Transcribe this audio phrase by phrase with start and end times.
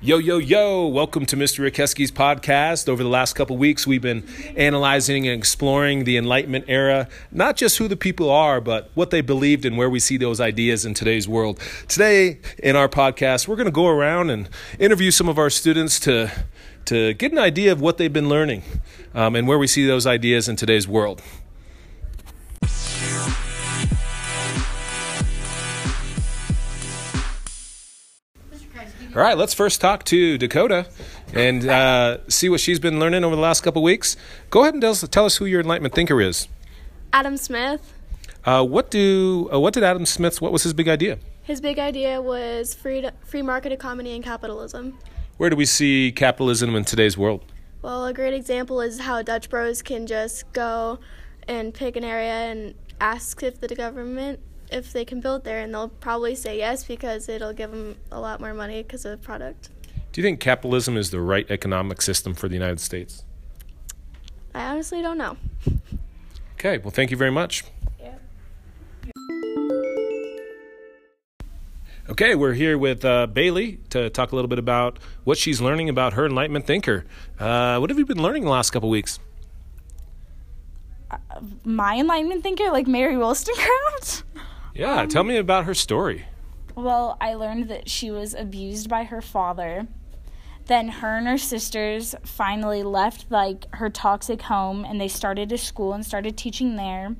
[0.00, 1.68] Yo, yo, yo, welcome to Mr.
[1.68, 2.88] Rikeski's podcast.
[2.88, 4.22] Over the last couple weeks, we've been
[4.56, 9.22] analyzing and exploring the Enlightenment era, not just who the people are, but what they
[9.22, 11.58] believed and where we see those ideas in today's world.
[11.88, 14.48] Today, in our podcast, we're going to go around and
[14.78, 16.30] interview some of our students to,
[16.84, 18.62] to get an idea of what they've been learning
[19.16, 21.20] um, and where we see those ideas in today's world.
[29.16, 30.86] All right, let's first talk to Dakota
[31.32, 34.18] and uh, see what she's been learning over the last couple weeks.
[34.50, 36.46] Go ahead and tell us, tell us who your Enlightenment thinker is.
[37.14, 37.94] Adam Smith.
[38.44, 41.18] Uh, what do uh, what did Adam Smith's what was his big idea?
[41.42, 44.98] His big idea was free free market economy and capitalism.
[45.38, 47.42] Where do we see capitalism in today's world?
[47.80, 50.98] Well, a great example is how Dutch Bros can just go
[51.46, 54.40] and pick an area and ask if the government
[54.70, 58.20] if they can build there, and they'll probably say yes because it'll give them a
[58.20, 59.70] lot more money because of the product.
[60.12, 63.24] Do you think capitalism is the right economic system for the United States?
[64.54, 65.36] I honestly don't know.
[66.54, 67.64] Okay, well, thank you very much.
[72.10, 75.90] Okay, we're here with uh, Bailey to talk a little bit about what she's learning
[75.90, 77.04] about her Enlightenment thinker.
[77.38, 79.18] Uh, what have you been learning the last couple weeks?
[81.10, 81.18] Uh,
[81.64, 84.22] my Enlightenment thinker, like Mary Wollstonecraft?
[84.74, 86.26] Yeah, um, tell me about her story.
[86.74, 89.88] Well, I learned that she was abused by her father.
[90.66, 95.58] Then her and her sisters finally left like her toxic home and they started a
[95.58, 97.16] school and started teaching there.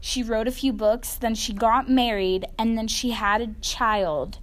[0.00, 4.38] She wrote a few books, then she got married and then she had a child.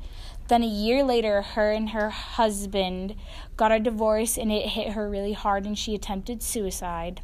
[0.47, 3.15] Then a year later, her and her husband
[3.55, 7.21] got a divorce and it hit her really hard and she attempted suicide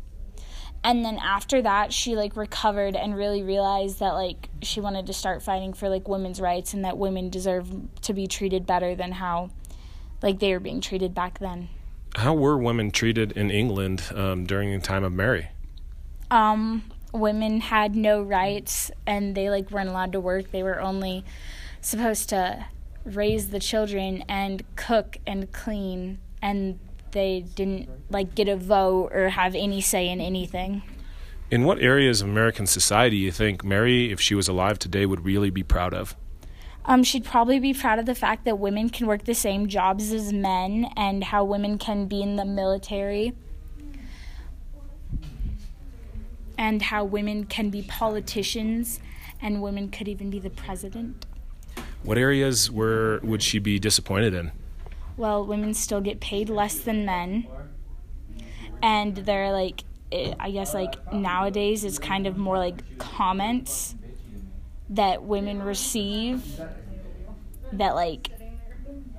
[0.86, 5.14] and then after that she like recovered and really realized that like she wanted to
[5.14, 7.68] start fighting for like women's rights and that women deserve
[8.02, 9.50] to be treated better than how
[10.22, 11.68] like they were being treated back then.
[12.16, 15.50] How were women treated in england um, during the time of mary?
[16.30, 20.52] Um women had no rights and they like weren't allowed to work.
[20.52, 21.26] They were only
[21.82, 22.66] supposed to
[23.04, 26.80] raise the children and cook and clean and
[27.16, 30.84] they didn't like get a vote or have any say in anything.
[31.50, 35.08] In what areas of American society do you think Mary, if she was alive today,
[35.08, 36.16] would really be proud of?
[36.86, 40.12] Um, she'd probably be proud of the fact that women can work the same jobs
[40.12, 43.34] as men and how women can be in the military
[46.58, 49.00] and how women can be politicians
[49.42, 51.26] and women could even be the president.
[52.04, 54.52] What areas were would she be disappointed in?
[55.18, 57.48] Well, women still get paid less than men.
[58.82, 63.96] And they're like, it, I guess, like nowadays, it's kind of more like comments
[64.90, 66.62] that women receive
[67.72, 68.30] that, like,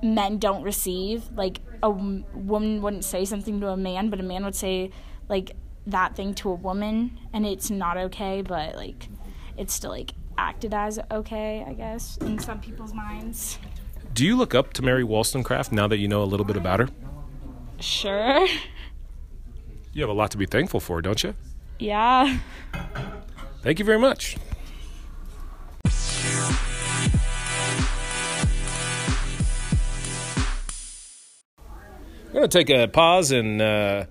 [0.01, 1.29] men don't receive.
[1.35, 4.91] Like, a woman wouldn't say something to a man, but a man would say,
[5.27, 5.51] like,
[5.85, 9.09] that thing to a woman, and it's not okay, but, like,
[9.57, 13.59] it's still, like, acted as okay, I guess, in some people's minds.
[14.17, 16.79] Do you look up to Mary Wollstonecraft now that you know a little bit about
[16.79, 16.89] her?
[17.79, 18.47] Sure.
[19.93, 21.35] You have a lot to be thankful for, don't you?
[21.77, 22.39] Yeah.
[23.61, 24.37] Thank you very much.
[32.25, 34.05] We're going to take a pause and uh,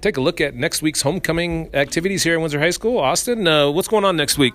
[0.00, 2.96] take a look at next week's homecoming activities here at Windsor High School.
[2.96, 4.54] Austin, uh, what's going on next week?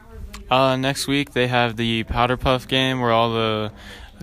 [0.50, 3.72] Uh, next week they have the Powder Puff game where all the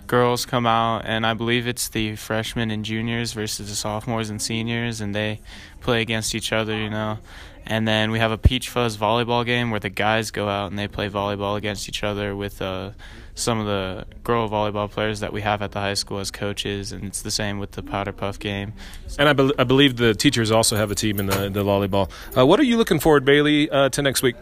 [0.07, 4.41] girls come out, and I believe it's the freshmen and juniors versus the sophomores and
[4.41, 5.39] seniors, and they
[5.81, 7.19] play against each other, you know.
[7.65, 10.79] And then we have a Peach Fuzz volleyball game where the guys go out and
[10.79, 12.91] they play volleyball against each other with uh,
[13.35, 16.91] some of the girl volleyball players that we have at the high school as coaches,
[16.91, 18.73] and it's the same with the Powder Puff game.
[19.19, 22.09] And I, be- I believe the teachers also have a team in the, the volleyball.
[22.35, 24.35] Uh, what are you looking forward, Bailey, uh, to next week?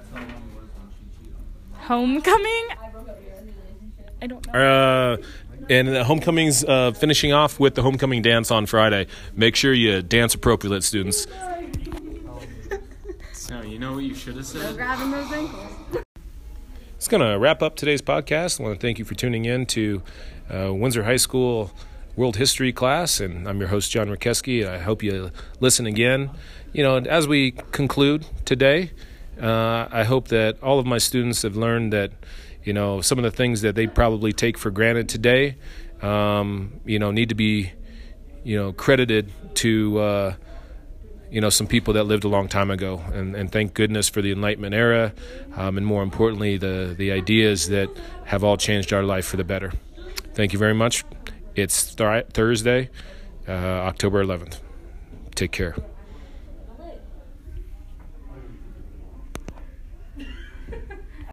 [1.73, 2.67] Homecoming?
[4.21, 5.13] I don't know.
[5.13, 5.17] Uh,
[5.69, 9.07] and the homecoming's uh, finishing off with the homecoming dance on Friday.
[9.35, 11.27] Make sure you dance appropriate, students.
[13.33, 14.75] So you know what you should have said.
[14.75, 16.03] grabbing those ankles.
[16.97, 18.59] It's going to wrap up today's podcast.
[18.59, 20.03] I want to thank you for tuning in to
[20.53, 21.71] uh, Windsor High School
[22.15, 24.67] World History class, and I'm your host John Rikeski.
[24.67, 26.29] I hope you listen again.
[26.73, 28.91] You know, as we conclude today,
[29.41, 32.11] uh, I hope that all of my students have learned that
[32.63, 35.55] you know some of the things that they probably take for granted today
[36.01, 37.71] um, you know need to be
[38.43, 40.35] you know credited to uh,
[41.31, 44.21] you know some people that lived a long time ago and, and thank goodness for
[44.21, 45.13] the enlightenment era
[45.55, 47.89] um, and more importantly the the ideas that
[48.25, 49.71] have all changed our life for the better
[50.33, 51.03] thank you very much
[51.55, 52.89] it's th- thursday
[53.49, 54.59] uh, October 11th.
[55.33, 55.75] Take care.